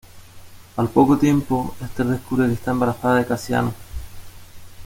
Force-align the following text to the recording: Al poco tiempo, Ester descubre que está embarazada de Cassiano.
Al 0.77 0.89
poco 0.89 1.15
tiempo, 1.19 1.75
Ester 1.79 2.07
descubre 2.07 2.47
que 2.47 2.53
está 2.53 2.71
embarazada 2.71 3.17
de 3.17 3.27
Cassiano. 3.27 3.71